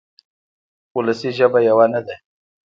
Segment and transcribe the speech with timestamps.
[0.95, 2.15] وولسي ژبه یوه نه ده.